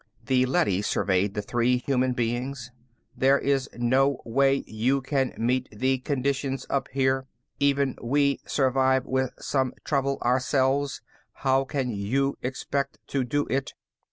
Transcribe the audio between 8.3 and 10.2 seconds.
survive with some trouble,